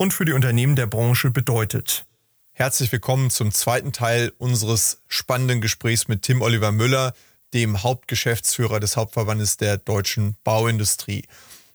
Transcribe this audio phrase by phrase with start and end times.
[0.00, 2.06] und für die Unternehmen der Branche bedeutet.
[2.52, 7.12] Herzlich willkommen zum zweiten Teil unseres spannenden Gesprächs mit Tim Oliver Müller,
[7.52, 11.26] dem Hauptgeschäftsführer des Hauptverbandes der deutschen Bauindustrie.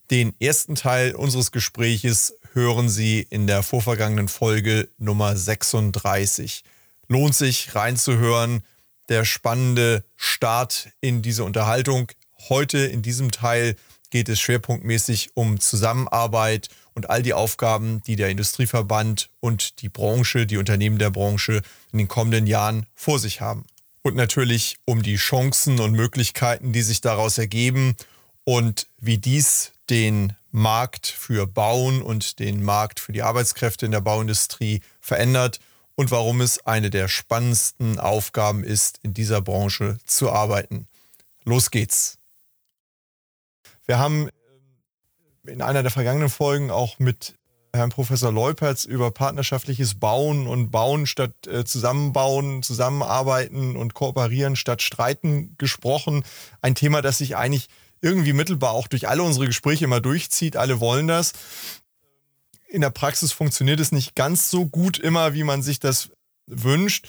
[0.09, 6.63] Den ersten Teil unseres Gespräches hören Sie in der vorvergangenen Folge Nummer 36.
[7.07, 8.63] Lohnt sich reinzuhören.
[9.07, 12.11] Der spannende Start in diese Unterhaltung.
[12.49, 13.75] Heute in diesem Teil
[14.09, 20.47] geht es schwerpunktmäßig um Zusammenarbeit und all die Aufgaben, die der Industrieverband und die Branche,
[20.47, 23.65] die Unternehmen der Branche in den kommenden Jahren vor sich haben.
[24.01, 27.95] Und natürlich um die Chancen und Möglichkeiten, die sich daraus ergeben
[28.43, 34.01] und wie dies den Markt für Bauen und den Markt für die Arbeitskräfte in der
[34.01, 35.59] Bauindustrie verändert
[35.95, 40.87] und warum es eine der spannendsten Aufgaben ist, in dieser Branche zu arbeiten.
[41.43, 42.17] Los geht's.
[43.85, 44.29] Wir haben
[45.47, 47.35] in einer der vergangenen Folgen auch mit
[47.73, 54.81] Herrn Professor Leupertz über partnerschaftliches Bauen und Bauen statt äh, Zusammenbauen, Zusammenarbeiten und Kooperieren statt
[54.81, 56.23] Streiten gesprochen.
[56.61, 57.67] Ein Thema, das sich eigentlich
[58.01, 60.57] irgendwie mittelbar auch durch alle unsere Gespräche immer durchzieht.
[60.57, 61.33] Alle wollen das.
[62.67, 66.09] In der Praxis funktioniert es nicht ganz so gut immer, wie man sich das
[66.47, 67.07] wünscht.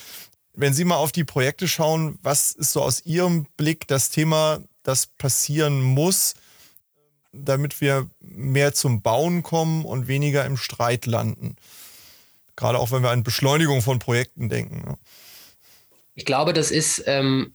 [0.53, 4.61] Wenn Sie mal auf die Projekte schauen, was ist so aus Ihrem Blick das Thema,
[4.83, 6.35] das passieren muss,
[7.45, 11.57] damit wir mehr zum Bauen kommen und weniger im Streit landen.
[12.57, 14.97] Gerade auch wenn wir an Beschleunigung von Projekten denken.
[16.15, 17.55] Ich glaube, das ist ähm,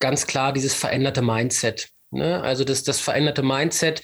[0.00, 1.90] ganz klar dieses veränderte Mindset.
[2.10, 2.42] Ne?
[2.42, 4.02] Also das, das veränderte Mindset,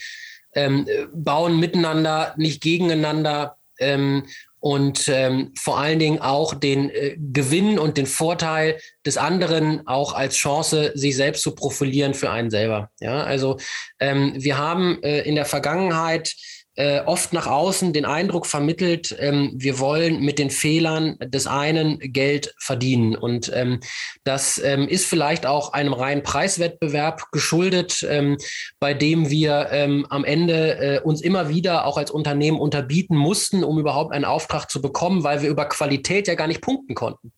[0.55, 3.57] ähm, bauen miteinander, nicht gegeneinander.
[3.79, 4.27] Ähm,
[4.61, 10.13] und ähm, vor allen Dingen auch den äh, Gewinn und den Vorteil des anderen auch
[10.13, 12.91] als Chance, sich selbst zu profilieren für einen selber.
[13.01, 13.59] Ja, also
[13.99, 16.35] ähm, wir haben äh, in der Vergangenheit
[16.81, 21.99] äh, oft nach außen den Eindruck vermittelt, ähm, wir wollen mit den Fehlern des einen
[21.99, 23.17] Geld verdienen.
[23.17, 23.81] Und ähm,
[24.25, 28.39] das ähm, ist vielleicht auch einem reinen Preiswettbewerb geschuldet, ähm,
[28.79, 33.63] bei dem wir ähm, am Ende äh, uns immer wieder auch als Unternehmen unterbieten mussten,
[33.63, 37.33] um überhaupt einen Auftrag zu bekommen, weil wir über Qualität ja gar nicht punkten konnten.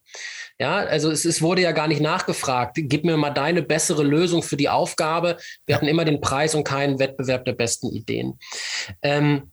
[0.59, 2.77] Ja, also es, es, wurde ja gar nicht nachgefragt.
[2.77, 5.37] Gib mir mal deine bessere Lösung für die Aufgabe.
[5.67, 8.39] Wir hatten immer den Preis und keinen Wettbewerb der besten Ideen.
[9.03, 9.51] Ähm,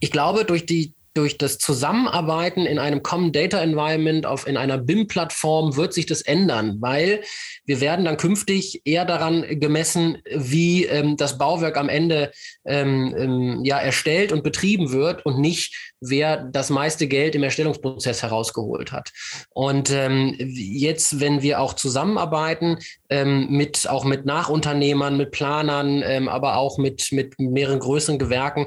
[0.00, 4.78] ich glaube, durch die durch das Zusammenarbeiten in einem Common Data Environment auf in einer
[4.78, 7.22] BIM-Plattform wird sich das ändern, weil
[7.64, 12.30] wir werden dann künftig eher daran gemessen, wie ähm, das Bauwerk am Ende
[12.64, 18.22] ähm, ähm, ja erstellt und betrieben wird und nicht, wer das meiste Geld im Erstellungsprozess
[18.22, 19.10] herausgeholt hat.
[19.50, 22.78] Und ähm, jetzt, wenn wir auch zusammenarbeiten
[23.08, 28.66] ähm, mit auch mit Nachunternehmern, mit Planern, ähm, aber auch mit mit mehreren größeren Gewerken,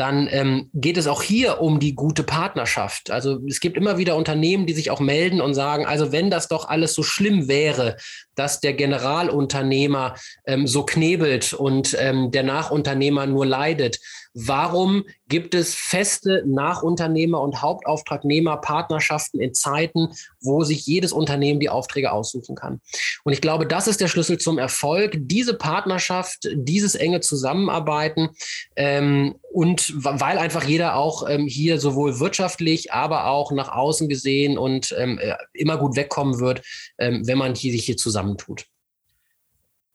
[0.00, 3.10] dann ähm, geht es auch hier um die gute Partnerschaft.
[3.10, 6.48] Also es gibt immer wieder Unternehmen, die sich auch melden und sagen, also wenn das
[6.48, 7.96] doch alles so schlimm wäre,
[8.34, 10.14] dass der Generalunternehmer
[10.46, 13.98] ähm, so knebelt und ähm, der Nachunternehmer nur leidet,
[14.34, 20.08] Warum gibt es feste Nachunternehmer und Hauptauftragnehmerpartnerschaften in Zeiten,
[20.40, 22.80] wo sich jedes Unternehmen die Aufträge aussuchen kann?
[23.24, 25.16] Und ich glaube, das ist der Schlüssel zum Erfolg.
[25.16, 28.30] Diese Partnerschaft, dieses enge Zusammenarbeiten
[28.76, 34.58] ähm, und weil einfach jeder auch ähm, hier sowohl wirtschaftlich, aber auch nach außen gesehen
[34.58, 36.62] und ähm, äh, immer gut wegkommen wird,
[36.98, 38.66] ähm, wenn man hier, sich hier zusammentut.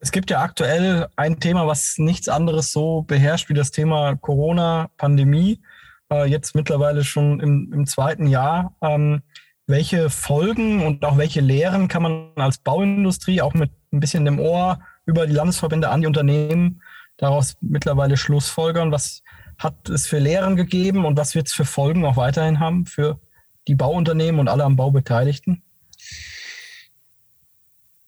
[0.06, 5.64] Es gibt ja aktuell ein Thema, was nichts anderes so beherrscht wie das Thema Corona-Pandemie.
[6.12, 8.76] Äh, jetzt mittlerweile schon im, im zweiten Jahr.
[8.84, 9.24] Ähm,
[9.66, 14.40] welche Folgen und auch welche Lehren kann man als Bauindustrie auch mit ein bisschen dem
[14.40, 16.84] Ohr über die Landesverbände an die Unternehmen
[17.18, 18.92] daraus mittlerweile schlussfolgern?
[18.92, 19.24] Was
[19.58, 23.20] hat es für Lehren gegeben und was wird es für Folgen auch weiterhin haben für
[23.68, 25.64] die Bauunternehmen und alle am Bau Beteiligten?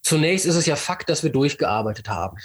[0.08, 2.38] Zunächst ist es ja Fakt, dass wir durchgearbeitet haben.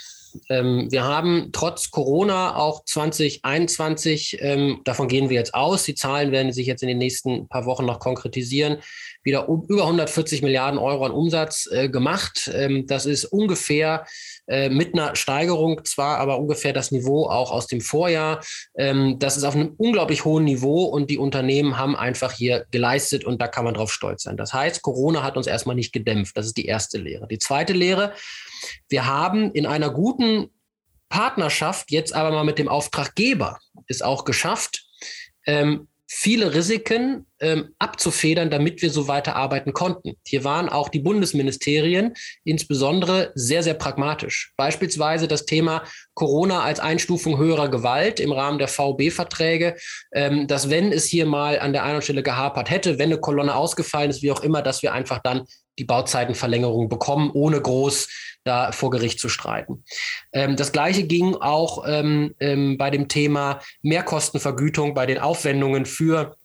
[0.50, 6.30] Ähm, wir haben trotz Corona auch 2021, ähm, davon gehen wir jetzt aus, die Zahlen
[6.30, 8.82] werden sich jetzt in den nächsten paar Wochen noch konkretisieren,
[9.24, 12.50] wieder um, über 140 Milliarden Euro an Umsatz äh, gemacht.
[12.54, 14.06] Ähm, das ist ungefähr
[14.46, 18.44] äh, mit einer Steigerung zwar, aber ungefähr das Niveau auch aus dem Vorjahr.
[18.76, 23.24] Ähm, das ist auf einem unglaublich hohen Niveau und die Unternehmen haben einfach hier geleistet
[23.24, 24.36] und da kann man drauf stolz sein.
[24.36, 26.36] Das heißt, Corona hat uns erstmal nicht gedämpft.
[26.36, 27.26] Das ist die erste Lehre.
[27.26, 28.12] Die zweite Lehre,
[28.88, 30.50] wir haben in einer guten
[31.08, 34.84] Partnerschaft jetzt aber mal mit dem Auftraggeber ist auch geschafft,
[35.46, 40.14] ähm, viele Risiken ähm, abzufedern, damit wir so weiterarbeiten konnten.
[40.26, 42.14] Hier waren auch die Bundesministerien
[42.44, 44.52] insbesondere sehr, sehr pragmatisch.
[44.56, 49.76] Beispielsweise das Thema Corona als Einstufung höherer Gewalt im Rahmen der VB-Verträge,
[50.12, 53.54] ähm, dass wenn es hier mal an der einen Stelle gehapert hätte, wenn eine Kolonne
[53.54, 55.44] ausgefallen ist, wie auch immer, dass wir einfach dann
[55.78, 58.08] die Bauzeitenverlängerung bekommen, ohne groß
[58.44, 59.84] da vor Gericht zu streiten.
[60.32, 66.36] Ähm, das Gleiche ging auch ähm, ähm, bei dem Thema Mehrkostenvergütung bei den Aufwendungen für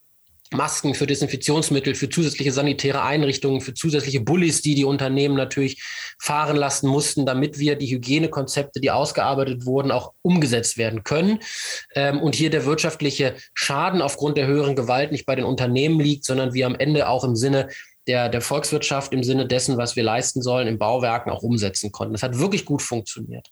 [0.51, 5.84] Masken, für Desinfektionsmittel, für zusätzliche sanitäre Einrichtungen, für zusätzliche Bullis, die die Unternehmen natürlich
[6.19, 11.40] fahren lassen mussten, damit wir die Hygienekonzepte, die ausgearbeitet wurden, auch umgesetzt werden können.
[11.94, 16.25] Ähm, und hier der wirtschaftliche Schaden aufgrund der höheren Gewalt nicht bei den Unternehmen liegt,
[16.25, 17.69] sondern wir am Ende auch im Sinne
[18.09, 22.13] der, der Volkswirtschaft im Sinne dessen, was wir leisten sollen, in Bauwerken auch umsetzen konnten.
[22.13, 23.47] Das hat wirklich gut funktioniert.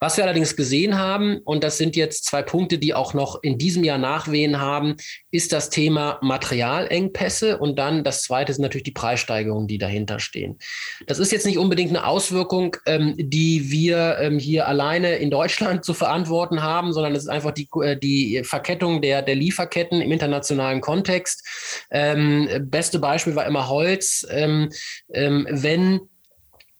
[0.00, 3.56] Was wir allerdings gesehen haben, und das sind jetzt zwei Punkte, die auch noch in
[3.56, 4.96] diesem Jahr Nachwehen haben,
[5.30, 10.58] ist das Thema Materialengpässe und dann das zweite sind natürlich die Preissteigerungen, die dahinter stehen.
[11.06, 15.84] Das ist jetzt nicht unbedingt eine Auswirkung, ähm, die wir ähm, hier alleine in Deutschland
[15.84, 20.10] zu verantworten haben, sondern es ist einfach die, äh, die Verkettung der, der Lieferketten im
[20.10, 21.46] internationalen Kontext.
[21.92, 24.70] Ähm, beste Beispiel war immer heute Holz, ähm,
[25.12, 26.00] ähm, wenn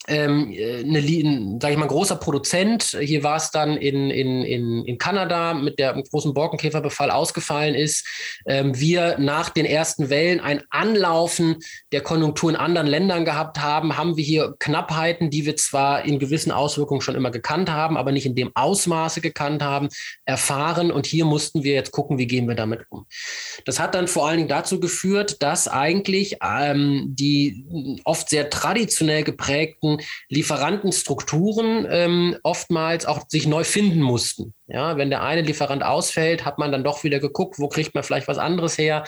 [0.09, 4.85] ähm, eine, sag ich mal, ein großer Produzent, hier war es dann in, in, in,
[4.85, 8.07] in Kanada mit der großen Borkenkäferbefall ausgefallen ist,
[8.47, 11.57] ähm, wir nach den ersten Wellen ein Anlaufen
[11.93, 16.19] der Konjunktur in anderen Ländern gehabt haben, haben wir hier Knappheiten, die wir zwar in
[16.19, 19.89] gewissen Auswirkungen schon immer gekannt haben, aber nicht in dem Ausmaße gekannt haben,
[20.25, 20.91] erfahren.
[20.91, 23.07] Und hier mussten wir jetzt gucken, wie gehen wir damit um.
[23.65, 29.25] Das hat dann vor allen Dingen dazu geführt, dass eigentlich ähm, die oft sehr traditionell
[29.25, 29.94] geprägten
[30.29, 34.55] Lieferantenstrukturen ähm, oftmals auch sich neu finden mussten.
[34.67, 38.05] Ja, wenn der eine Lieferant ausfällt, hat man dann doch wieder geguckt, wo kriegt man
[38.05, 39.05] vielleicht was anderes her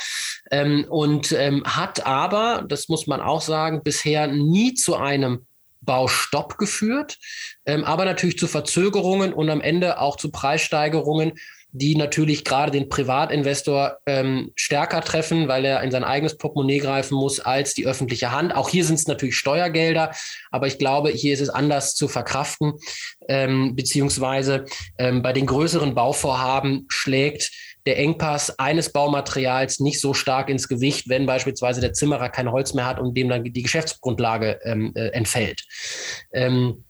[0.51, 5.47] ähm, und ähm, hat aber, das muss man auch sagen, bisher nie zu einem
[5.81, 7.19] Baustopp geführt,
[7.65, 11.33] ähm, aber natürlich zu Verzögerungen und am Ende auch zu Preissteigerungen,
[11.73, 17.17] die natürlich gerade den Privatinvestor ähm, stärker treffen, weil er in sein eigenes Portemonnaie greifen
[17.17, 18.55] muss als die öffentliche Hand.
[18.55, 20.13] Auch hier sind es natürlich Steuergelder,
[20.51, 22.75] aber ich glaube, hier ist es anders zu verkraften,
[23.29, 24.65] ähm, beziehungsweise
[24.99, 27.51] ähm, bei den größeren Bauvorhaben schlägt
[27.87, 32.75] der Engpass eines Baumaterials nicht so stark ins Gewicht, wenn beispielsweise der Zimmerer kein Holz
[32.75, 35.65] mehr hat und dem dann die Geschäftsgrundlage ähm, äh, entfällt.
[36.33, 36.85] Ähm,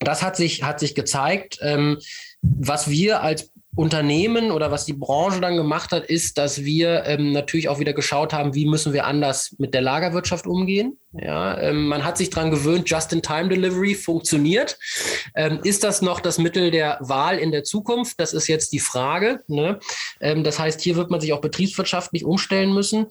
[0.00, 1.58] das hat sich, hat sich gezeigt.
[1.62, 1.98] Ähm,
[2.42, 7.32] was wir als Unternehmen oder was die Branche dann gemacht hat, ist, dass wir ähm,
[7.32, 10.98] natürlich auch wieder geschaut haben, wie müssen wir anders mit der Lagerwirtschaft umgehen.
[11.12, 14.78] Ja, ähm, man hat sich daran gewöhnt, Just-in-Time-Delivery funktioniert.
[15.34, 18.20] Ähm, ist das noch das Mittel der Wahl in der Zukunft?
[18.20, 19.40] Das ist jetzt die Frage.
[19.48, 19.80] Ne?
[20.20, 23.06] Ähm, das heißt, hier wird man sich auch betriebswirtschaftlich umstellen müssen.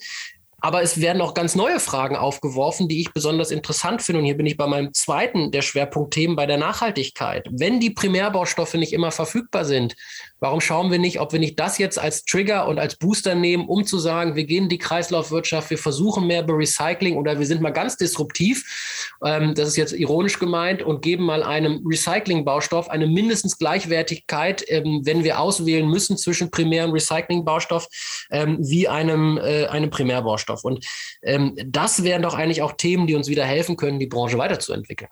[0.62, 4.20] Aber es werden auch ganz neue Fragen aufgeworfen, die ich besonders interessant finde.
[4.20, 7.48] Und hier bin ich bei meinem zweiten der Schwerpunktthemen bei der Nachhaltigkeit.
[7.52, 9.96] Wenn die Primärbaustoffe nicht immer verfügbar sind,
[10.40, 13.68] warum schauen wir nicht, ob wir nicht das jetzt als Trigger und als Booster nehmen,
[13.68, 17.46] um zu sagen, wir gehen in die Kreislaufwirtschaft, wir versuchen mehr bei Recycling oder wir
[17.46, 22.90] sind mal ganz disruptiv, ähm, das ist jetzt ironisch gemeint, und geben mal einem Recycling-Baustoff
[22.90, 27.88] eine mindestens Gleichwertigkeit, ähm, wenn wir auswählen müssen zwischen Primär- und Recycling-Baustoff,
[28.32, 30.64] ähm, wie einem, äh, einem Primärbaustoff.
[30.64, 30.86] Und
[31.22, 35.12] ähm, das wären doch eigentlich auch Themen, die uns wieder helfen können, die Branche weiterzuentwickeln.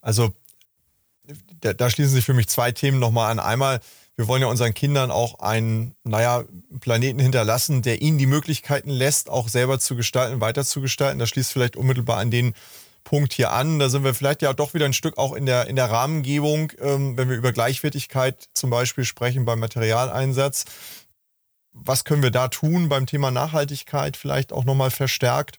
[0.00, 0.32] Also
[1.60, 3.38] da, da schließen sich für mich zwei Themen nochmal an.
[3.38, 3.80] Einmal,
[4.16, 6.44] wir wollen ja unseren Kindern auch einen, naja,
[6.80, 11.18] Planeten hinterlassen, der ihnen die Möglichkeiten lässt, auch selber zu gestalten, weiterzugestalten.
[11.18, 12.54] Das schließt vielleicht unmittelbar an den
[13.02, 13.78] Punkt hier an.
[13.78, 16.72] Da sind wir vielleicht ja doch wieder ein Stück auch in der, in der Rahmengebung,
[16.80, 20.64] ähm, wenn wir über Gleichwertigkeit zum Beispiel sprechen beim Materialeinsatz
[21.74, 25.58] was können wir da tun beim Thema Nachhaltigkeit vielleicht auch nochmal verstärkt?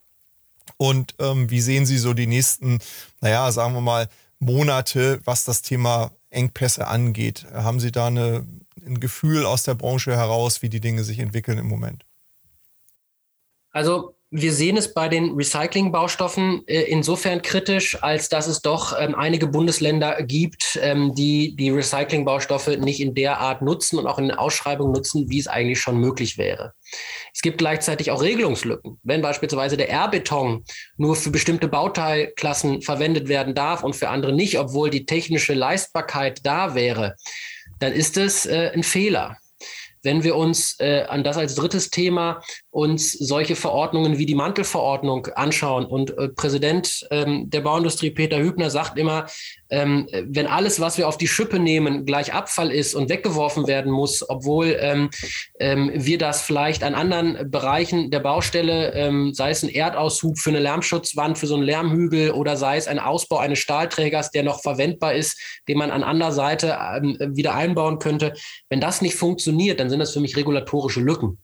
[0.77, 2.79] Und ähm, wie sehen Sie so die nächsten,
[3.21, 4.09] naja, sagen wir mal,
[4.39, 7.45] Monate, was das Thema Engpässe angeht?
[7.53, 8.45] Haben Sie da eine,
[8.85, 12.05] ein Gefühl aus der Branche heraus, wie die Dinge sich entwickeln im Moment?
[13.71, 19.15] Also wir sehen es bei den Recycling-Baustoffen äh, insofern kritisch, als dass es doch ähm,
[19.15, 24.31] einige Bundesländer gibt, ähm, die die Recycling-Baustoffe nicht in der Art nutzen und auch in
[24.31, 26.73] Ausschreibungen nutzen, wie es eigentlich schon möglich wäre.
[27.33, 28.99] Es gibt gleichzeitig auch Regelungslücken.
[29.03, 30.65] Wenn beispielsweise der R-Beton
[30.97, 36.45] nur für bestimmte Bauteilklassen verwendet werden darf und für andere nicht, obwohl die technische Leistbarkeit
[36.45, 37.15] da wäre,
[37.79, 39.37] dann ist es äh, ein Fehler.
[40.05, 45.27] Wenn wir uns äh, an das als drittes Thema uns solche Verordnungen wie die Mantelverordnung
[45.27, 45.85] anschauen.
[45.85, 49.25] Und äh, Präsident ähm, der Bauindustrie Peter Hübner sagt immer,
[49.69, 53.91] ähm, wenn alles, was wir auf die Schippe nehmen, gleich Abfall ist und weggeworfen werden
[53.91, 55.09] muss, obwohl ähm,
[55.59, 60.51] ähm, wir das vielleicht an anderen Bereichen der Baustelle, ähm, sei es ein Erdaushub für
[60.51, 64.61] eine Lärmschutzwand, für so einen Lärmhügel oder sei es ein Ausbau eines Stahlträgers, der noch
[64.61, 68.33] verwendbar ist, den man an anderer Seite ähm, wieder einbauen könnte.
[68.69, 71.39] Wenn das nicht funktioniert, dann sind das für mich regulatorische Lücken.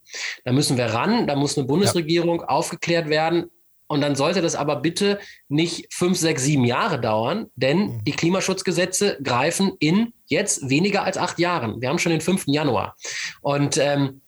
[0.45, 2.47] Da müssen wir ran, da muss eine Bundesregierung ja.
[2.47, 3.49] aufgeklärt werden.
[3.91, 5.19] Und dann sollte das aber bitte
[5.49, 8.03] nicht fünf, sechs, sieben Jahre dauern, denn mhm.
[8.05, 11.81] die Klimaschutzgesetze greifen in jetzt weniger als acht Jahren.
[11.81, 12.45] Wir haben schon den 5.
[12.47, 12.95] Januar.
[13.41, 14.21] Und ähm,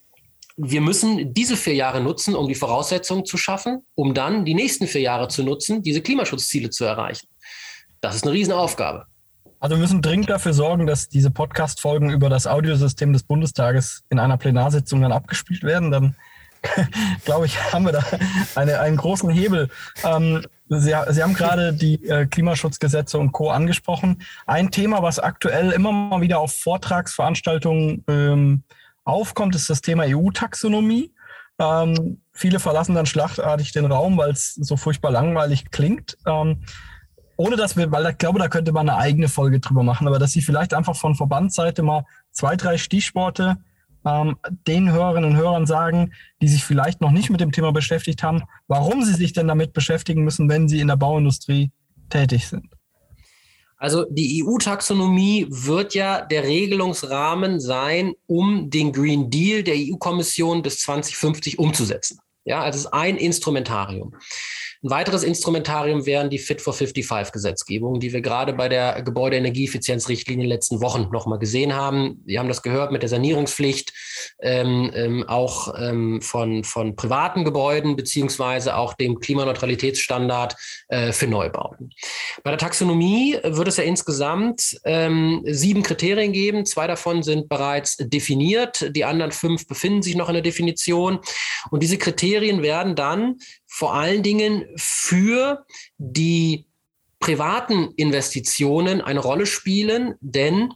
[0.57, 4.85] wir müssen diese vier Jahre nutzen, um die Voraussetzungen zu schaffen, um dann die nächsten
[4.85, 7.27] vier Jahre zu nutzen, diese Klimaschutzziele zu erreichen.
[8.01, 9.05] Das ist eine Riesenaufgabe.
[9.61, 14.19] Also wir müssen dringend dafür sorgen, dass diese Podcast-Folgen über das Audiosystem des Bundestages in
[14.19, 15.89] einer Plenarsitzung dann abgespielt werden.
[15.89, 16.17] Dann
[17.25, 18.03] glaube ich, haben wir da
[18.55, 19.69] eine, einen großen Hebel.
[20.03, 23.49] Ähm, Sie, Sie haben gerade die äh, Klimaschutzgesetze und Co.
[23.49, 24.23] angesprochen.
[24.45, 28.63] Ein Thema, was aktuell immer mal wieder auf Vortragsveranstaltungen ähm,
[29.03, 31.13] aufkommt, ist das Thema EU-Taxonomie.
[31.59, 36.17] Ähm, viele verlassen dann schlachtartig den Raum, weil es so furchtbar langweilig klingt.
[36.25, 36.63] Ähm,
[37.35, 40.19] ohne dass wir, weil ich glaube, da könnte man eine eigene Folge drüber machen, aber
[40.19, 43.57] dass Sie vielleicht einfach von Verbandsseite mal zwei, drei Stichworte
[44.05, 48.23] ähm, den Hörerinnen und Hörern sagen, die sich vielleicht noch nicht mit dem Thema beschäftigt
[48.23, 51.71] haben, warum sie sich denn damit beschäftigen müssen, wenn sie in der Bauindustrie
[52.09, 52.67] tätig sind.
[53.77, 60.79] Also die EU-Taxonomie wird ja der Regelungsrahmen sein, um den Green Deal der EU-Kommission bis
[60.79, 62.19] 2050 umzusetzen.
[62.45, 64.15] Ja, also es ist ein Instrumentarium.
[64.83, 70.43] Ein weiteres Instrumentarium wären die Fit for 55 Gesetzgebungen, die wir gerade bei der Gebäudeenergieeffizienzrichtlinie
[70.43, 72.21] in den letzten Wochen nochmal gesehen haben.
[72.25, 73.93] Wir haben das gehört mit der Sanierungspflicht,
[74.41, 80.57] ähm, ähm, auch ähm, von, von privaten Gebäuden, beziehungsweise auch dem Klimaneutralitätsstandard
[80.89, 81.91] äh, für Neubauten.
[82.43, 86.65] Bei der Taxonomie wird es ja insgesamt ähm, sieben Kriterien geben.
[86.65, 88.93] Zwei davon sind bereits definiert.
[88.93, 91.19] Die anderen fünf befinden sich noch in der Definition.
[91.71, 93.37] Und diese Kriterien werden dann
[93.73, 95.65] vor allen Dingen für
[95.97, 96.67] die
[97.19, 100.71] privaten Investitionen eine Rolle spielen, denn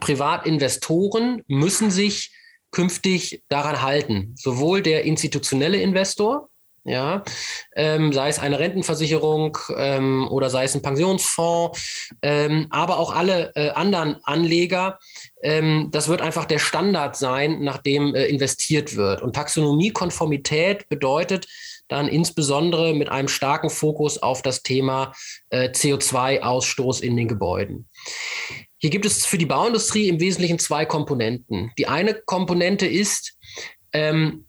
[0.00, 2.34] Privatinvestoren müssen sich
[2.72, 4.34] künftig daran halten.
[4.36, 6.50] Sowohl der institutionelle Investor,
[6.84, 7.24] ja,
[7.74, 13.50] ähm, sei es eine Rentenversicherung ähm, oder sei es ein Pensionsfonds, ähm, aber auch alle
[13.54, 14.98] äh, anderen Anleger.
[15.42, 19.22] Ähm, das wird einfach der Standard sein, nach dem äh, investiert wird.
[19.22, 21.46] Und Taxonomiekonformität bedeutet,
[21.90, 25.12] dann insbesondere mit einem starken Fokus auf das Thema
[25.50, 27.88] äh, CO2-Ausstoß in den Gebäuden.
[28.78, 31.70] Hier gibt es für die Bauindustrie im Wesentlichen zwei Komponenten.
[31.78, 33.36] Die eine Komponente ist
[33.92, 34.46] ähm,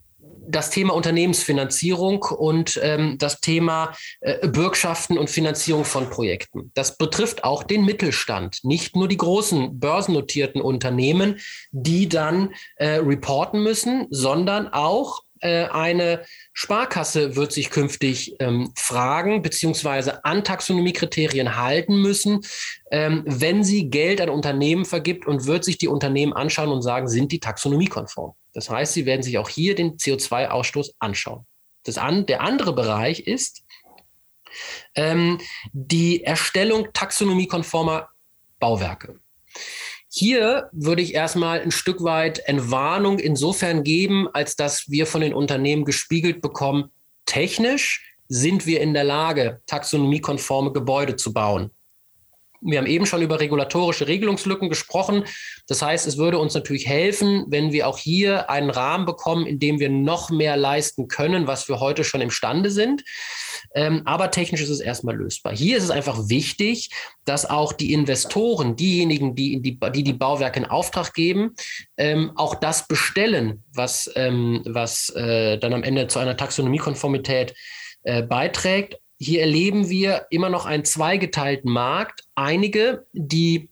[0.48, 6.72] das Thema Unternehmensfinanzierung und ähm, das Thema äh, Bürgschaften und Finanzierung von Projekten.
[6.74, 11.40] Das betrifft auch den Mittelstand, nicht nur die großen börsennotierten Unternehmen,
[11.72, 19.42] die dann äh, reporten müssen, sondern auch äh, eine Sparkasse wird sich künftig ähm, fragen
[19.42, 22.42] beziehungsweise an Taxonomiekriterien halten müssen,
[22.92, 27.08] ähm, wenn sie Geld an Unternehmen vergibt und wird sich die Unternehmen anschauen und sagen,
[27.08, 28.34] sind die taxonomiekonform.
[28.54, 31.46] Das heißt, sie werden sich auch hier den CO2-Ausstoß anschauen.
[31.84, 33.64] Das an, der andere Bereich ist
[34.96, 35.40] ähm,
[35.72, 38.10] die Erstellung taxonomiekonformer
[38.60, 39.20] Bauwerke.
[40.14, 45.34] Hier würde ich erstmal ein Stück weit Entwarnung insofern geben, als dass wir von den
[45.34, 46.92] Unternehmen gespiegelt bekommen,
[47.26, 51.72] technisch sind wir in der Lage, taxonomiekonforme Gebäude zu bauen.
[52.62, 55.26] Wir haben eben schon über regulatorische Regelungslücken gesprochen.
[55.68, 59.58] Das heißt, es würde uns natürlich helfen, wenn wir auch hier einen Rahmen bekommen, in
[59.58, 63.04] dem wir noch mehr leisten können, was wir heute schon imstande sind.
[63.74, 65.56] Ähm, aber technisch ist es erstmal lösbar.
[65.56, 66.92] Hier ist es einfach wichtig,
[67.26, 71.56] dass auch die Investoren, diejenigen, die die, die, die Bauwerke in Auftrag geben,
[71.98, 77.56] ähm, auch das bestellen, was, ähm, was äh, dann am Ende zu einer Taxonomiekonformität
[78.04, 82.24] äh, beiträgt hier erleben wir immer noch einen zweigeteilten Markt.
[82.34, 83.70] Einige, die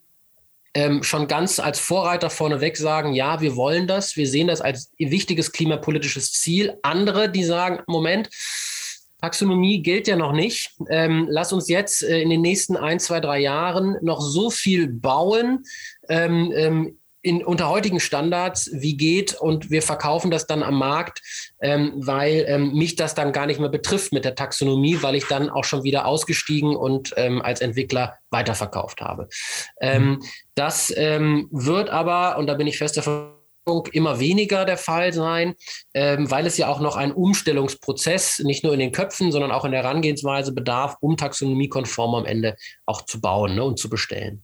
[0.76, 4.92] ähm, schon ganz als Vorreiter vorneweg sagen, ja, wir wollen das, wir sehen das als
[5.00, 6.78] wichtiges klimapolitisches Ziel.
[6.84, 8.30] Andere, die sagen, Moment,
[9.22, 10.72] Taxonomie gilt ja noch nicht.
[10.88, 14.88] Ähm, lass uns jetzt äh, in den nächsten ein, zwei, drei Jahren noch so viel
[14.88, 15.64] bauen,
[16.10, 21.22] ähm, ähm, in, unter heutigen Standards, wie geht und wir verkaufen das dann am Markt,
[21.62, 25.26] ähm, weil ähm, mich das dann gar nicht mehr betrifft mit der Taxonomie, weil ich
[25.26, 29.28] dann auch schon wieder ausgestiegen und ähm, als Entwickler weiterverkauft habe.
[29.82, 30.24] Ähm, mhm.
[30.56, 33.34] das ähm, wird aber, und da bin ich fest davon
[33.92, 35.54] immer weniger der Fall sein,
[35.94, 39.66] ähm, weil es ja auch noch einen Umstellungsprozess nicht nur in den Köpfen, sondern auch
[39.66, 44.44] in der Herangehensweise bedarf, um taxonomiekonform am Ende auch zu bauen ne, und zu bestellen.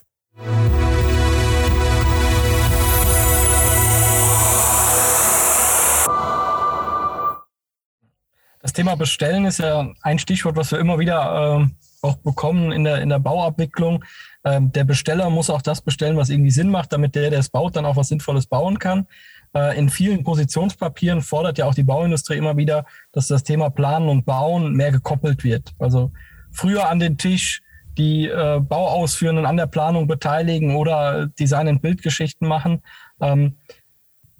[8.61, 11.67] Das Thema Bestellen ist ja ein Stichwort, was wir immer wieder äh,
[12.01, 14.03] auch bekommen in der, in der Bauabwicklung.
[14.43, 17.49] Ähm, der Besteller muss auch das bestellen, was irgendwie Sinn macht, damit der, der es
[17.49, 19.07] baut, dann auch was Sinnvolles bauen kann.
[19.53, 24.09] Äh, in vielen Positionspapieren fordert ja auch die Bauindustrie immer wieder, dass das Thema Planen
[24.09, 25.73] und Bauen mehr gekoppelt wird.
[25.77, 26.11] Also
[26.51, 27.61] früher an den Tisch,
[28.01, 32.81] die äh, Bauausführenden an der Planung beteiligen oder Design- und Bildgeschichten machen.
[33.21, 33.57] Ähm,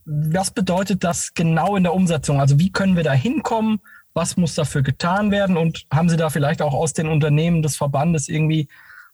[0.03, 2.39] was bedeutet das genau in der Umsetzung?
[2.39, 3.79] Also wie können wir da hinkommen?
[4.13, 5.57] Was muss dafür getan werden?
[5.57, 8.67] Und haben Sie da vielleicht auch aus den Unternehmen des Verbandes irgendwie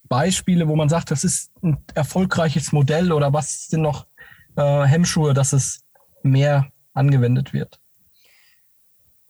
[0.08, 4.08] Beispiele, wo man sagt, das ist ein erfolgreiches Modell oder was sind noch
[4.56, 5.82] äh, Hemmschuhe, dass es
[6.24, 7.82] mehr angewendet wird?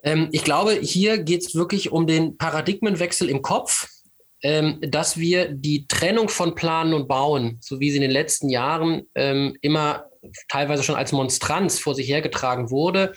[0.03, 3.87] Ähm, ich glaube, hier geht es wirklich um den Paradigmenwechsel im Kopf
[4.43, 8.49] ähm, dass wir die Trennung von Planen und Bauen, so wie sie in den letzten
[8.49, 10.05] Jahren ähm, immer
[10.47, 13.13] teilweise schon als Monstranz vor sich hergetragen wurde,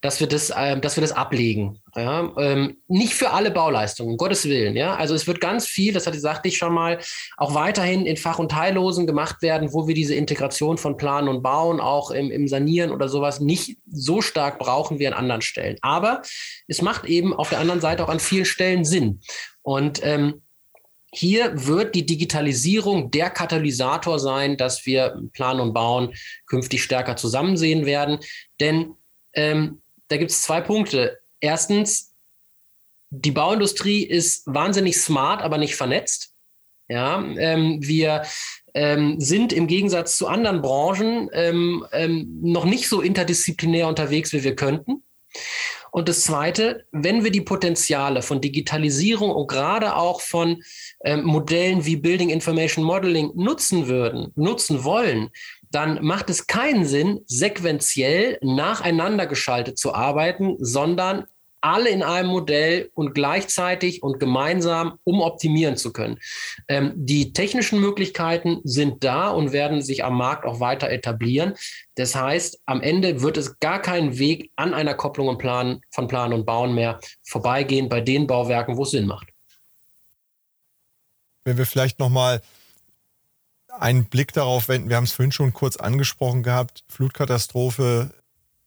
[0.00, 1.80] dass wir das, äh, dass wir das ablegen.
[1.94, 2.32] Ja?
[2.38, 4.76] Ähm, nicht für alle Bauleistungen, um Gottes Willen.
[4.76, 4.96] Ja?
[4.96, 6.98] Also es wird ganz viel, das hatte, sagte ich schon mal,
[7.36, 11.42] auch weiterhin in Fach- und Teillosen gemacht werden, wo wir diese Integration von Planen und
[11.42, 15.76] Bauen auch im, im Sanieren oder sowas nicht so stark brauchen wie an anderen Stellen.
[15.82, 16.22] Aber
[16.68, 19.20] es macht eben auf der anderen Seite auch an vielen Stellen Sinn.
[19.62, 20.42] Und ähm,
[21.14, 26.14] hier wird die Digitalisierung der Katalysator sein, dass wir Plan und Bauen
[26.46, 28.18] künftig stärker zusammen sehen werden.
[28.60, 28.94] Denn
[29.34, 31.18] ähm, da gibt es zwei Punkte.
[31.40, 32.14] Erstens,
[33.10, 36.32] die Bauindustrie ist wahnsinnig smart, aber nicht vernetzt.
[36.88, 38.22] Ja, ähm, wir
[38.74, 44.44] ähm, sind im Gegensatz zu anderen Branchen ähm, ähm, noch nicht so interdisziplinär unterwegs, wie
[44.44, 45.02] wir könnten.
[45.92, 50.62] Und das Zweite, wenn wir die Potenziale von Digitalisierung und gerade auch von
[51.04, 55.28] ähm, Modellen wie Building Information Modeling nutzen würden, nutzen wollen,
[55.70, 61.26] dann macht es keinen Sinn, sequenziell nacheinander geschaltet zu arbeiten, sondern
[61.62, 66.18] alle in einem Modell und gleichzeitig und gemeinsam, um optimieren zu können.
[66.68, 71.54] Ähm, die technischen Möglichkeiten sind da und werden sich am Markt auch weiter etablieren.
[71.94, 76.08] Das heißt, am Ende wird es gar keinen Weg an einer Kopplung und Plan, von
[76.08, 79.28] Plan und Bauen mehr vorbeigehen bei den Bauwerken, wo es Sinn macht.
[81.44, 82.40] Wenn wir vielleicht nochmal
[83.68, 88.14] einen Blick darauf wenden, wir haben es vorhin schon kurz angesprochen gehabt, Flutkatastrophe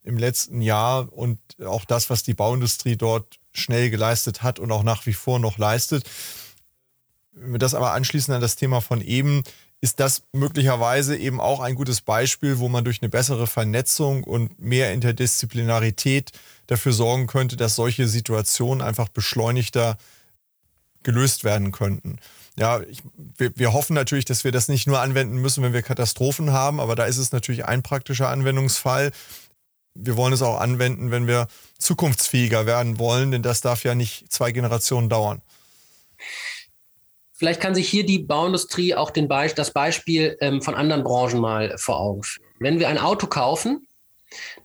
[0.05, 4.83] im letzten Jahr und auch das, was die Bauindustrie dort schnell geleistet hat und auch
[4.83, 6.03] nach wie vor noch leistet.
[7.31, 9.43] Wenn wir das aber anschließen an das Thema von eben,
[9.81, 14.59] ist das möglicherweise eben auch ein gutes Beispiel, wo man durch eine bessere Vernetzung und
[14.59, 16.31] mehr Interdisziplinarität
[16.67, 19.97] dafür sorgen könnte, dass solche Situationen einfach beschleunigter
[21.03, 22.17] gelöst werden könnten.
[22.57, 23.03] Ja, ich,
[23.37, 26.79] wir, wir hoffen natürlich, dass wir das nicht nur anwenden müssen, wenn wir Katastrophen haben,
[26.79, 29.11] aber da ist es natürlich ein praktischer Anwendungsfall
[29.95, 31.47] wir wollen es auch anwenden, wenn wir
[31.79, 35.41] zukunftsfähiger werden wollen, denn das darf ja nicht zwei Generationen dauern.
[37.33, 41.39] Vielleicht kann sich hier die Bauindustrie auch den Be das Beispiel ähm, von anderen Branchen
[41.39, 42.45] mal vor Augen führen.
[42.59, 43.87] Wenn wir ein Auto kaufen,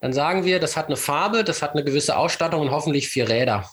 [0.01, 3.29] dann sagen wir, das hat eine Farbe, das hat eine gewisse Ausstattung und hoffentlich vier
[3.29, 3.69] Räder.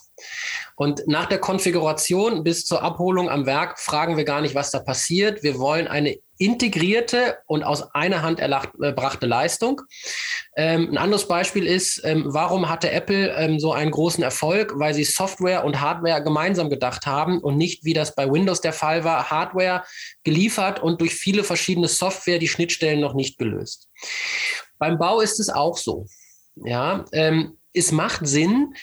[0.76, 4.80] Und nach der Konfiguration bis zur Abholung am Werk fragen wir gar nicht, was da
[4.80, 5.44] passiert.
[5.44, 9.82] Wir wollen eine integrierte und aus einer Hand erbrachte Leistung.
[10.56, 14.74] Ähm, ein anderes Beispiel ist, ähm, warum hatte Apple ähm, so einen großen Erfolg?
[14.78, 18.74] Weil sie Software und Hardware gemeinsam gedacht haben und nicht, wie das bei Windows der
[18.74, 19.84] Fall war, Hardware
[20.24, 23.90] geliefert und durch viele verschiedene Software die Schnittstellen noch nicht gelöst.
[24.78, 26.08] Beim Bau ist es auch so.
[26.56, 28.74] Ja, ähm, es macht Sinn,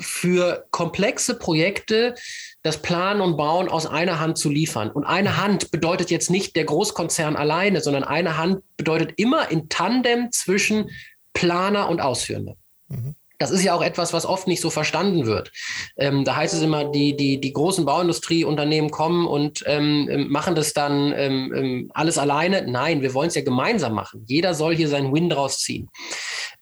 [0.00, 2.14] für komplexe Projekte
[2.62, 4.90] das Planen und Bauen aus einer Hand zu liefern.
[4.90, 9.68] Und eine Hand bedeutet jetzt nicht der Großkonzern alleine, sondern eine Hand bedeutet immer in
[9.68, 10.90] Tandem zwischen
[11.32, 12.56] Planer und Ausführende.
[12.88, 13.14] Mhm.
[13.40, 15.52] Das ist ja auch etwas, was oft nicht so verstanden wird.
[15.96, 20.56] Ähm, da heißt es immer, die, die, die großen Bauindustrieunternehmen kommen und ähm, ähm machen
[20.56, 22.66] das dann ähm, ähm, alles alleine.
[22.68, 24.24] Nein, wir wollen es ja gemeinsam machen.
[24.26, 25.88] Jeder soll hier seinen Win draus ziehen.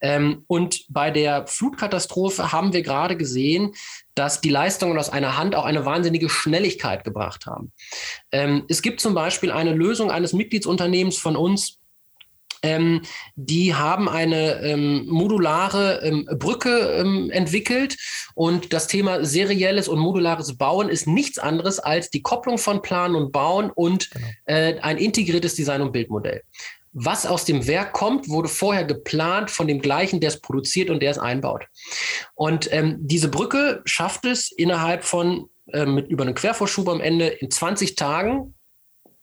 [0.00, 3.74] Ähm, und bei der Flutkatastrophe haben wir gerade gesehen,
[4.14, 7.72] dass die Leistungen aus einer Hand auch eine wahnsinnige Schnelligkeit gebracht haben.
[8.32, 11.78] Ähm, es gibt zum Beispiel eine Lösung eines Mitgliedsunternehmens von uns,
[12.62, 13.02] ähm,
[13.37, 17.96] die haben eine ähm, modulare ähm, Brücke ähm, entwickelt
[18.35, 23.14] und das Thema serielles und modulares Bauen ist nichts anderes als die Kopplung von Planen
[23.14, 24.26] und Bauen und genau.
[24.46, 26.42] äh, ein integriertes Design- und Bildmodell
[26.98, 31.00] was aus dem Werk kommt, wurde vorher geplant von dem gleichen, der es produziert und
[31.00, 31.66] der es einbaut.
[32.35, 37.26] Und ähm, diese Brücke schafft es innerhalb von äh, mit über einen Quervorschub am Ende
[37.26, 38.54] in 20 Tagen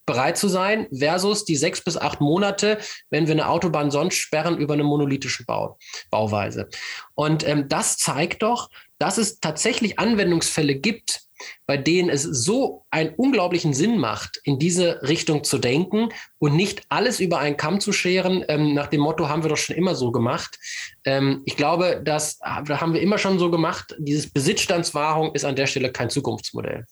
[0.06, 2.78] bereit zu sein, versus die sechs bis acht Monate,
[3.10, 5.80] wenn wir eine Autobahn sonst sperren über eine monolithische Bau,
[6.12, 6.70] Bauweise.
[7.16, 11.22] Und ähm, das zeigt doch, dass es tatsächlich Anwendungsfälle gibt,
[11.66, 16.84] bei denen es so einen unglaublichen Sinn macht, in diese Richtung zu denken und nicht
[16.90, 19.96] alles über einen Kamm zu scheren, ähm, nach dem Motto, haben wir doch schon immer
[19.96, 20.60] so gemacht.
[21.06, 23.96] Ähm, ich glaube, das haben wir immer schon so gemacht.
[24.00, 26.86] Dieses Besitzstandswahrung ist an der Stelle kein Zukunftsmodell.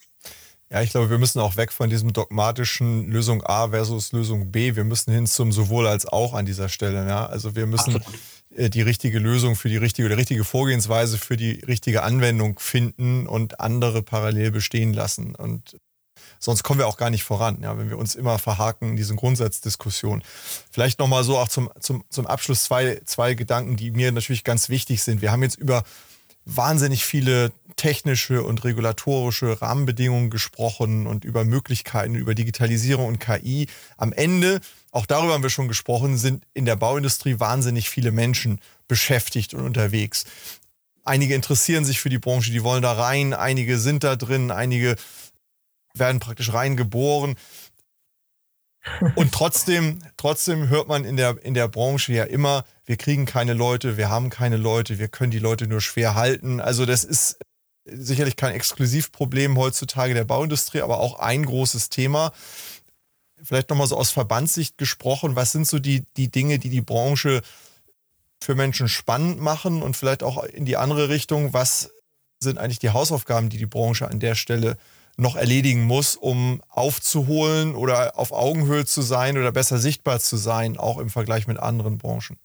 [0.71, 4.73] Ja, ich glaube, wir müssen auch weg von diesem dogmatischen Lösung A versus Lösung B.
[4.73, 7.05] Wir müssen hin zum sowohl als auch an dieser Stelle.
[7.05, 7.25] Ja?
[7.25, 8.19] Also wir müssen Absolut.
[8.55, 13.27] Äh, die richtige Lösung für die richtige oder richtige Vorgehensweise für die richtige Anwendung finden
[13.27, 15.35] und andere parallel bestehen lassen.
[15.35, 15.77] Und
[16.39, 19.15] sonst kommen wir auch gar nicht voran, ja, wenn wir uns immer verhaken in diesen
[19.15, 20.23] Grundsatzdiskussionen.
[20.71, 24.69] Vielleicht nochmal so auch zum, zum, zum Abschluss zwei, zwei Gedanken, die mir natürlich ganz
[24.69, 25.21] wichtig sind.
[25.21, 25.83] Wir haben jetzt über
[26.45, 33.67] wahnsinnig viele technische und regulatorische Rahmenbedingungen gesprochen und über Möglichkeiten, über Digitalisierung und KI.
[33.97, 34.59] Am Ende,
[34.91, 39.65] auch darüber haben wir schon gesprochen, sind in der Bauindustrie wahnsinnig viele Menschen beschäftigt und
[39.65, 40.25] unterwegs.
[41.03, 44.95] Einige interessieren sich für die Branche, die wollen da rein, einige sind da drin, einige
[45.93, 47.35] werden praktisch reingeboren.
[49.15, 53.53] Und trotzdem, trotzdem hört man in der, in der Branche ja immer, wir kriegen keine
[53.53, 56.59] Leute, wir haben keine Leute, wir können die Leute nur schwer halten.
[56.59, 57.37] Also das ist
[57.85, 62.31] sicherlich kein Exklusivproblem heutzutage der Bauindustrie, aber auch ein großes Thema.
[63.43, 67.41] Vielleicht nochmal so aus Verbandssicht gesprochen, was sind so die, die Dinge, die die Branche
[68.39, 71.91] für Menschen spannend machen und vielleicht auch in die andere Richtung, was
[72.39, 74.77] sind eigentlich die Hausaufgaben, die die Branche an der Stelle
[75.17, 80.77] noch erledigen muss, um aufzuholen oder auf Augenhöhe zu sein oder besser sichtbar zu sein,
[80.77, 82.37] auch im Vergleich mit anderen Branchen?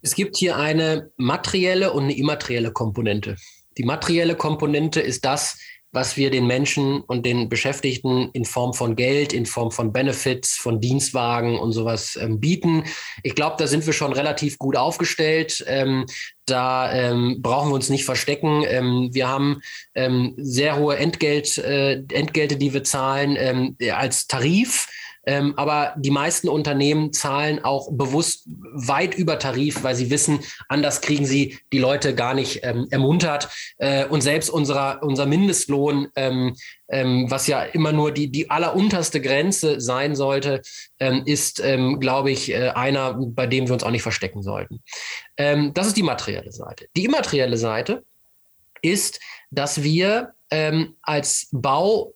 [0.00, 3.36] Es gibt hier eine materielle und eine immaterielle Komponente.
[3.76, 5.58] Die materielle Komponente ist das,
[5.92, 10.56] was wir den Menschen und den Beschäftigten in Form von Geld, in Form von Benefits,
[10.56, 12.84] von Dienstwagen und sowas ähm, bieten.
[13.22, 15.64] Ich glaube, da sind wir schon relativ gut aufgestellt.
[15.66, 16.04] Ähm,
[16.46, 18.64] da ähm, brauchen wir uns nicht verstecken.
[18.66, 19.60] Ähm, wir haben
[19.94, 24.88] ähm, sehr hohe Entgelt, äh, Entgelte, die wir zahlen ähm, als Tarif.
[25.28, 31.02] Ähm, aber die meisten Unternehmen zahlen auch bewusst weit über Tarif, weil sie wissen, anders
[31.02, 33.50] kriegen sie die Leute gar nicht ähm, ermuntert.
[33.76, 36.56] Äh, und selbst unserer, unser Mindestlohn, ähm,
[36.88, 40.62] ähm was ja immer nur die, die allerunterste Grenze sein sollte,
[40.98, 44.82] ähm, ist, ähm, glaube ich, äh, einer, bei dem wir uns auch nicht verstecken sollten.
[45.36, 46.88] das ist die materielle Seite.
[46.96, 48.02] Die immaterielle Seite
[48.82, 50.34] ist, dass wir
[51.02, 52.14] als Bau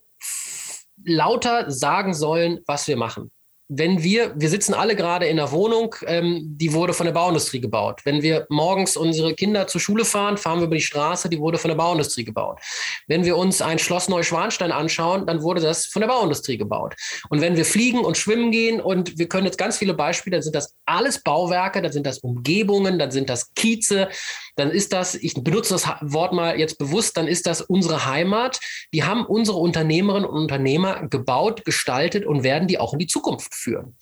[1.04, 3.30] lauter sagen sollen, was wir machen.
[3.74, 7.60] wenn wir, wir sitzen alle gerade in einer Wohnung, ähm, die wurde von der Bauindustrie
[7.60, 8.02] gebaut.
[8.04, 11.56] Wenn wir morgens unsere Kinder zur Schule fahren, fahren wir über die Straße, die wurde
[11.56, 12.60] von der Bauindustrie gebaut.
[13.06, 16.96] Wenn wir uns ein Schloss Neuschwanstein anschauen, dann wurde das von der Bauindustrie gebaut.
[17.30, 20.42] Und wenn wir fliegen und schwimmen gehen und wir können jetzt ganz viele Beispiele, dann
[20.42, 24.08] sind das alles Bauwerke, dann sind das Umgebungen, dann sind das Kieze,
[24.56, 28.60] dann ist das, ich benutze das Wort mal jetzt bewusst, dann ist das unsere Heimat.
[28.92, 33.54] Die haben unsere Unternehmerinnen und Unternehmer gebaut, gestaltet und werden die auch in die Zukunft
[33.54, 33.96] führen.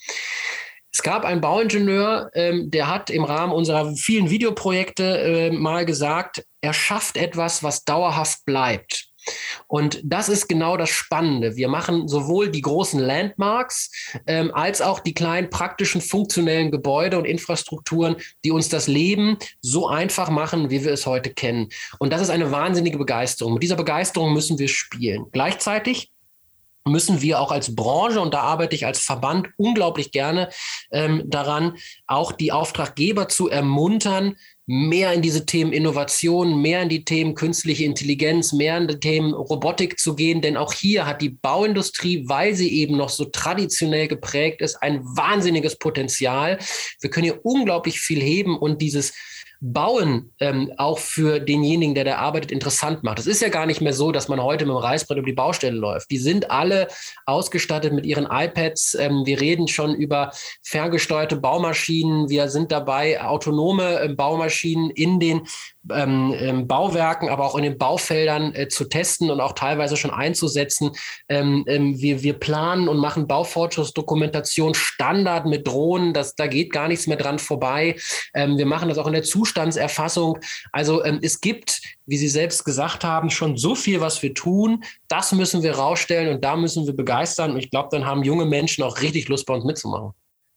[0.93, 6.45] Es gab einen Bauingenieur, ähm, der hat im Rahmen unserer vielen Videoprojekte äh, mal gesagt,
[6.61, 9.10] er schafft etwas, was dauerhaft bleibt.
[9.67, 11.57] Und das ist genau das Spannende.
[11.57, 13.91] Wir machen sowohl die großen Landmarks
[14.27, 19.89] ähm, als auch die kleinen praktischen, funktionellen Gebäude und Infrastrukturen, die uns das Leben so
[19.89, 21.69] einfach machen, wie wir es heute kennen.
[21.99, 23.55] Und das ist eine wahnsinnige Begeisterung.
[23.55, 25.27] Mit dieser Begeisterung müssen wir spielen.
[25.33, 26.11] Gleichzeitig
[26.87, 30.49] müssen wir auch als Branche, und da arbeite ich als Verband unglaublich gerne
[30.91, 34.37] ähm, daran, auch die Auftraggeber zu ermuntern,
[34.73, 39.35] mehr in diese Themen Innovation, mehr in die Themen künstliche Intelligenz, mehr in die Themen
[39.35, 40.43] Robotik zu gehen.
[40.43, 45.03] Denn auch hier hat die Bauindustrie, weil sie eben noch so traditionell geprägt ist, ein
[45.05, 46.57] wahnsinniges Potenzial.
[47.01, 49.13] Wir können hier unglaublich viel heben und dieses
[49.61, 53.19] Bauen ähm, auch für denjenigen, der da arbeitet, interessant macht.
[53.19, 55.35] Es ist ja gar nicht mehr so, dass man heute mit dem Reißbrett über die
[55.35, 56.11] Baustelle läuft.
[56.11, 56.89] Die sind alle
[57.27, 58.95] ausgestattet mit ihren iPads.
[58.95, 62.31] Ähm, wir reden schon über ferngesteuerte Baumaschinen.
[62.31, 65.43] Wir sind dabei, autonome äh, Baumaschinen in den
[65.91, 70.11] ähm, ähm, Bauwerken, aber auch in den Baufeldern äh, zu testen und auch teilweise schon
[70.11, 70.91] einzusetzen.
[71.29, 76.13] Ähm, ähm, wir, wir planen und machen Baufortschrittsdokumentation Standard mit Drohnen.
[76.13, 77.97] Das, da geht gar nichts mehr dran vorbei.
[78.35, 80.39] Ähm, wir machen das auch in der Zustandserfassung.
[80.73, 84.85] Also ähm, es gibt, wie Sie selbst gesagt haben, schon so viel, was wir tun.
[85.09, 87.53] Das müssen wir rausstellen und da müssen wir begeistern.
[87.53, 90.13] Und ich glaube, dann haben junge Menschen auch richtig Lust, bei uns mitzumachen.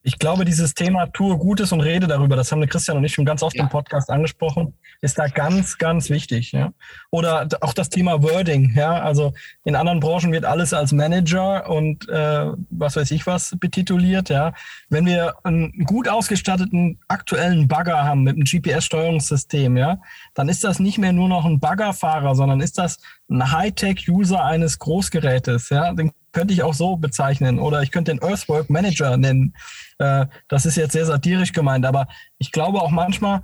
[0.06, 3.24] Ich glaube, dieses Thema tue Gutes und rede darüber, das haben Christian und ich schon
[3.24, 3.64] ganz oft ja.
[3.64, 6.52] im Podcast angesprochen, ist da ganz, ganz wichtig.
[6.52, 6.74] Ja?
[7.10, 8.74] Oder auch das Thema Wording.
[8.76, 9.02] Ja?
[9.02, 14.28] Also in anderen Branchen wird alles als Manager und äh, was weiß ich was betituliert.
[14.28, 14.54] Ja?
[14.90, 20.00] Wenn wir einen gut ausgestatteten aktuellen Bagger haben mit einem GPS-Steuerungssystem, ja,
[20.34, 22.98] dann ist das nicht mehr nur noch ein Baggerfahrer, sondern ist das
[23.30, 25.70] ein Hightech-User eines Großgerätes.
[25.70, 25.94] Ja?
[25.94, 27.60] Den könnte ich auch so bezeichnen.
[27.60, 29.56] Oder ich könnte den Earthwork Manager nennen.
[30.00, 33.42] Äh, das ist jetzt sehr satirisch gemeint, aber ich glaube auch manchmal,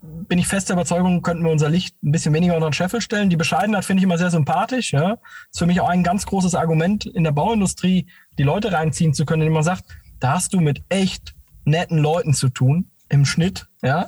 [0.00, 3.00] bin ich fest der Überzeugung, könnten wir unser Licht ein bisschen weniger unter den Scheffel
[3.00, 3.30] stellen.
[3.30, 4.92] Die Bescheidenheit finde ich immer sehr sympathisch.
[4.92, 5.18] Ja.
[5.50, 8.06] Ist für mich auch ein ganz großes Argument in der Bauindustrie,
[8.38, 9.84] die Leute reinziehen zu können, indem man sagt,
[10.20, 14.06] da hast du mit echt netten Leuten zu tun, im Schnitt, ja.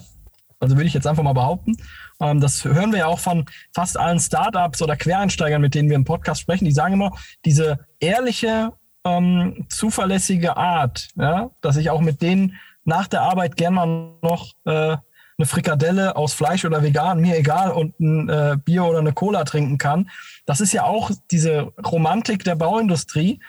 [0.60, 1.76] Also würde ich jetzt einfach mal behaupten.
[2.20, 5.96] Ähm, das hören wir ja auch von fast allen Startups oder Quereinsteigern, mit denen wir
[5.96, 6.64] im Podcast sprechen.
[6.64, 7.12] Die sagen immer,
[7.44, 8.72] diese ehrliche,
[9.04, 13.86] ähm, zuverlässige Art, ja, dass ich auch mit denen nach der Arbeit gerne mal
[14.22, 14.96] noch äh,
[15.40, 19.44] eine Frikadelle aus Fleisch oder vegan, mir egal, und ein äh, Bier oder eine Cola
[19.44, 20.10] trinken kann.
[20.44, 23.40] Das ist ja auch diese Romantik der Bauindustrie.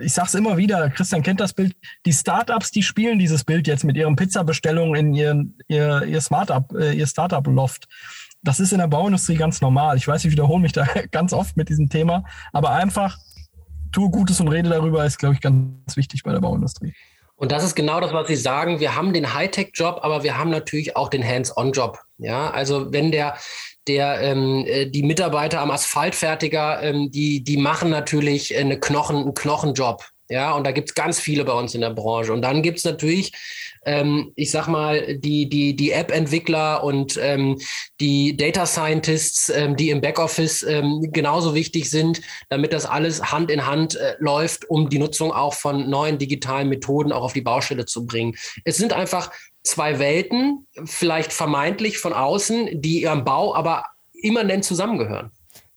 [0.00, 1.76] Ich sage es immer wieder, Christian kennt das Bild.
[2.04, 6.72] Die Startups, die spielen dieses Bild jetzt mit ihren Pizzabestellungen in ihren, ihr, ihr, Smart-up,
[6.74, 7.88] äh, ihr Startup-Loft.
[8.42, 9.96] Das ist in der Bauindustrie ganz normal.
[9.96, 13.18] Ich weiß, ich wiederhole mich da ganz oft mit diesem Thema, aber einfach
[13.92, 16.92] tue Gutes und rede darüber ist, glaube ich, ganz wichtig bei der Bauindustrie.
[17.36, 18.80] Und das ist genau das, was Sie sagen.
[18.80, 21.98] Wir haben den Hightech-Job, aber wir haben natürlich auch den Hands-on-Job.
[22.18, 23.36] Ja, also wenn der,
[23.88, 29.34] der, ähm, äh, die Mitarbeiter am Asphaltfertiger, ähm, die, die machen natürlich eine Knochen, einen
[29.34, 30.04] Knochenjob.
[30.30, 32.32] Ja, und da gibt es ganz viele bei uns in der Branche.
[32.32, 33.32] Und dann gibt es natürlich
[33.84, 37.58] ähm, ich sag mal, die, die, die App-Entwickler und ähm,
[38.00, 43.50] die Data Scientists, ähm, die im Backoffice ähm, genauso wichtig sind, damit das alles Hand
[43.50, 47.42] in Hand äh, läuft, um die Nutzung auch von neuen digitalen Methoden auch auf die
[47.42, 48.36] Baustelle zu bringen.
[48.64, 49.30] Es sind einfach
[49.64, 55.32] zwei Welten, vielleicht vermeintlich von außen, die am Bau aber immanent zusammengehören.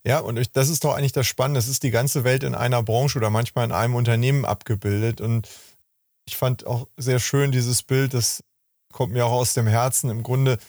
[0.06, 1.60] Ja, und das ist doch eigentlich das Spannende.
[1.60, 5.20] Es ist die ganze Welt in einer Branche oder manchmal in einem Unternehmen abgebildet.
[5.20, 5.50] Und
[6.26, 8.44] ich fand auch sehr schön dieses Bild, das
[8.94, 10.10] kommt mir auch aus dem Herzen.
[10.10, 10.60] Im Grunde,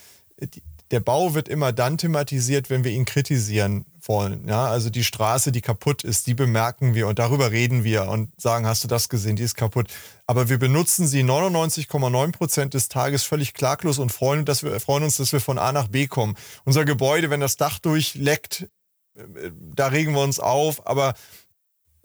[0.91, 4.49] der Bau wird immer dann thematisiert, wenn wir ihn kritisieren wollen.
[4.49, 8.31] Ja, also die Straße, die kaputt ist, die bemerken wir und darüber reden wir und
[8.41, 9.89] sagen, hast du das gesehen, die ist kaputt.
[10.27, 15.05] Aber wir benutzen sie 99,9 Prozent des Tages völlig klaglos und freuen, dass wir, freuen
[15.05, 16.37] uns, dass wir von A nach B kommen.
[16.65, 18.69] Unser Gebäude, wenn das Dach durchleckt,
[19.15, 21.15] äh, da regen wir uns auf, aber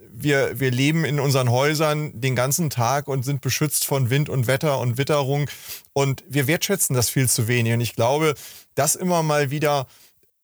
[0.10, 4.48] wir, wir leben in unseren Häusern den ganzen Tag und sind beschützt von Wind und
[4.48, 5.50] Wetter und Witterung.
[5.94, 7.74] Und wir wertschätzen das viel zu wenig.
[7.74, 8.36] Und ich glaube,
[8.76, 9.88] das immer mal wieder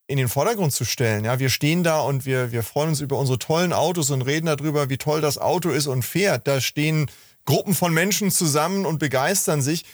[0.10, 1.24] in den Vordergrund zu stellen.
[1.24, 4.48] Ja, wir stehen da und wir, wir freuen uns über unsere tollen Autos und reden
[4.48, 6.48] darüber, wie toll das Auto ist und fährt.
[6.48, 7.12] Da stehen
[7.46, 9.86] Gruppen von Menschen zusammen und begeistern sich.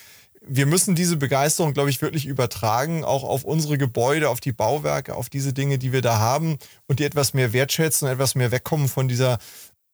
[0.47, 5.15] Wir müssen diese Begeisterung, glaube ich, wirklich übertragen, auch auf unsere Gebäude, auf die Bauwerke,
[5.15, 8.87] auf diese Dinge, die wir da haben und die etwas mehr wertschätzen etwas mehr wegkommen
[8.87, 9.37] von dieser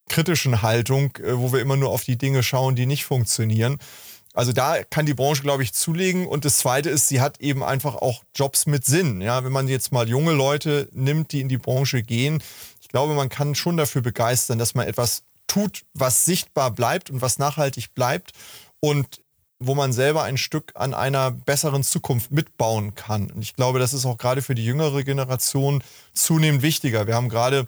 [0.07, 3.79] kritischen Haltung, äh, wo wir immer nur auf die Dinge schauen, die nicht funktionieren.
[4.33, 6.25] Also da kann die Branche, glaube ich, zulegen.
[6.25, 9.21] Und das Zweite ist, sie hat eben einfach auch Jobs mit Sinn.
[9.21, 12.41] Ja, wenn man jetzt mal junge Leute nimmt, die in die Branche gehen,
[12.81, 17.21] ich glaube, man kann schon dafür begeistern, dass man etwas tut, was sichtbar bleibt und
[17.21, 18.31] was nachhaltig bleibt
[18.79, 19.21] und
[19.59, 23.29] wo man selber ein Stück an einer besseren Zukunft mitbauen kann.
[23.31, 27.05] Und ich glaube, das ist auch gerade für die jüngere Generation zunehmend wichtiger.
[27.05, 27.67] Wir haben gerade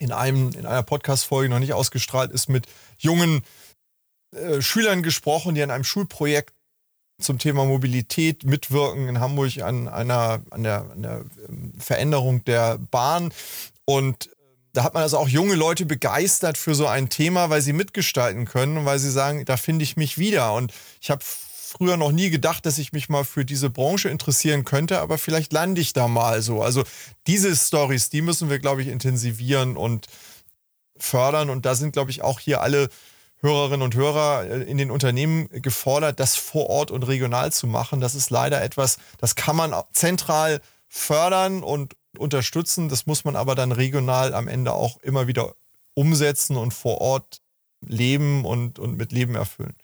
[0.00, 2.66] in, einem, in einer Podcast-Folge noch nicht ausgestrahlt ist, mit
[2.98, 3.42] jungen
[4.32, 6.54] äh, Schülern gesprochen, die an einem Schulprojekt
[7.20, 12.78] zum Thema Mobilität mitwirken in Hamburg an einer an der, an der ähm, Veränderung der
[12.78, 13.32] Bahn.
[13.84, 14.30] Und
[14.72, 18.46] da hat man also auch junge Leute begeistert für so ein Thema, weil sie mitgestalten
[18.46, 20.54] können und weil sie sagen, da finde ich mich wieder.
[20.54, 24.64] Und ich habe früher noch nie gedacht, dass ich mich mal für diese Branche interessieren
[24.64, 26.62] könnte, aber vielleicht lande ich da mal so.
[26.62, 26.84] Also
[27.26, 30.06] diese Stories, die müssen wir, glaube ich, intensivieren und
[30.96, 31.50] fördern.
[31.50, 32.88] Und da sind, glaube ich, auch hier alle
[33.42, 38.00] Hörerinnen und Hörer äh, in den Unternehmen gefordert, das vor Ort und regional zu machen.
[38.00, 42.88] Das ist leider etwas, das kann man zentral fördern und unterstützen.
[42.88, 45.54] Das muss man aber dann regional am Ende auch immer wieder
[45.94, 47.40] umsetzen und vor Ort
[47.80, 49.74] leben und, und mit Leben erfüllen.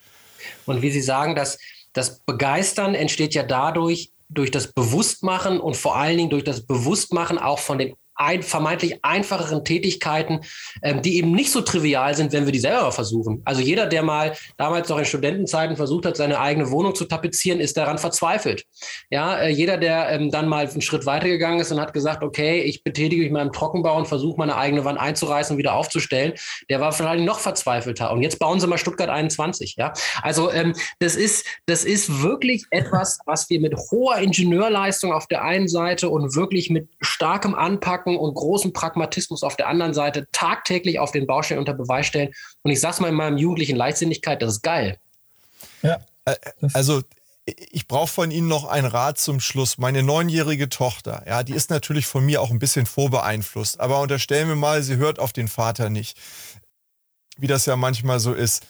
[0.67, 1.59] Und wie Sie sagen, dass
[1.93, 7.39] das Begeistern entsteht ja dadurch, durch das Bewusstmachen und vor allen Dingen durch das Bewusstmachen
[7.39, 10.41] auch von den ein, vermeintlich einfacheren Tätigkeiten,
[10.83, 13.43] ähm, die eben nicht so trivial sind, wenn wir die selber versuchen.
[13.45, 17.61] Also jeder, der mal damals noch in Studentenzeiten versucht hat, seine eigene Wohnung zu tapezieren,
[17.61, 18.65] ist daran verzweifelt.
[19.11, 22.61] Ja, äh, jeder, der ähm, dann mal einen Schritt weitergegangen ist und hat gesagt, okay,
[22.61, 26.33] ich betätige mich mal im Trockenbau und versuche meine eigene Wand einzureißen und wieder aufzustellen,
[26.69, 28.11] der war vielleicht noch verzweifelter.
[28.13, 29.77] Und jetzt bauen sie mal Stuttgart 21.
[29.77, 35.27] Ja, also ähm, das ist das ist wirklich etwas, was wir mit hoher Ingenieurleistung auf
[35.27, 39.95] der einen Seite und wirklich mit starkem Anpacken Stärken und großen Pragmatismus auf der anderen
[39.95, 42.33] Seite tagtäglich auf den Baustellen unter Beweis stellen.
[42.63, 44.99] Und ich sag's mal in meinem jugendlichen Leichtsinnigkeit, das ist geil.
[45.83, 45.99] Ja,
[46.73, 47.03] also
[47.47, 49.79] ich brauche von Ihnen noch einen Rat zum Schluss.
[49.79, 53.81] Meine neunjährige Tochter, ja, die ist natürlich von mir auch ein bisschen vorbeeinflusst.
[53.81, 56.19] Aber unterstellen wir mal, sie hört auf den Vater nicht.
[57.39, 58.65] Wie das ja manchmal so ist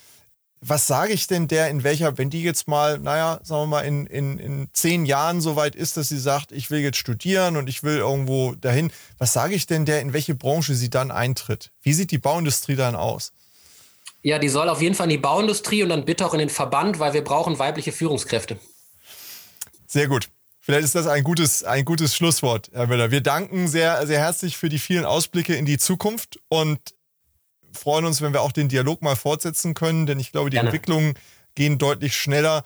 [0.60, 3.80] was sage ich denn der, in welcher, wenn die jetzt mal, naja, sagen wir mal,
[3.82, 7.56] in, in, in zehn Jahren so weit ist, dass sie sagt, ich will jetzt studieren
[7.56, 11.10] und ich will irgendwo dahin, was sage ich denn der, in welche Branche sie dann
[11.10, 11.70] eintritt?
[11.82, 13.32] Wie sieht die Bauindustrie dann aus?
[14.22, 16.50] Ja, die soll auf jeden Fall in die Bauindustrie und dann bitte auch in den
[16.50, 18.58] Verband, weil wir brauchen weibliche Führungskräfte.
[19.86, 20.28] Sehr gut.
[20.60, 23.10] Vielleicht ist das ein gutes, ein gutes Schlusswort, Herr Müller.
[23.10, 26.78] Wir danken sehr, sehr herzlich für die vielen Ausblicke in die Zukunft und
[27.72, 30.68] freuen uns, wenn wir auch den Dialog mal fortsetzen können, denn ich glaube, die Gerne.
[30.68, 31.14] Entwicklungen
[31.54, 32.62] gehen deutlich schneller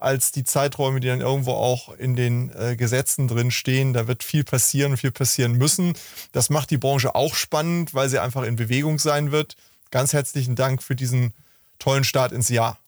[0.00, 3.92] als die Zeiträume, die dann irgendwo auch in den äh, Gesetzen drin stehen.
[3.92, 5.92] Da wird viel passieren, viel passieren müssen.
[6.32, 9.56] Das macht die Branche auch spannend, weil sie einfach in Bewegung sein wird.
[9.90, 11.34] Ganz herzlichen Dank für diesen
[11.78, 12.78] tollen Start ins Jahr.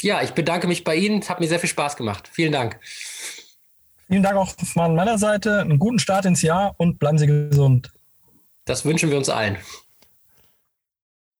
[0.00, 1.20] Ja, ich bedanke mich bei Ihnen.
[1.20, 2.28] Es hat mir sehr viel Spaß gemacht.
[2.32, 2.78] Vielen Dank.
[4.06, 5.60] Vielen Dank auch von meiner Seite.
[5.60, 7.92] Einen guten Start ins Jahr und bleiben Sie gesund.
[8.64, 9.58] Das wünschen wir uns allen.